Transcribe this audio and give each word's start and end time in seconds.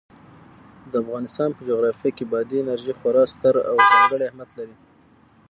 د 0.91 0.93
افغانستان 1.03 1.49
په 1.53 1.61
جغرافیه 1.69 2.11
کې 2.17 2.25
بادي 2.31 2.57
انرژي 2.61 2.93
خورا 2.99 3.23
ستر 3.33 3.55
او 3.69 3.73
ځانګړی 3.89 4.25
اهمیت 4.27 4.51
لري. 4.59 4.75